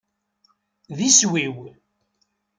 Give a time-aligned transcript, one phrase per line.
[0.97, 1.57] D iswi-w.